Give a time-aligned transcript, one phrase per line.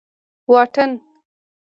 [0.51, 0.91] واټن